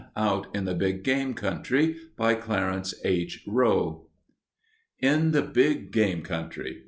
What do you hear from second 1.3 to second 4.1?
COUNTRY BY CLARENCE H. ROWE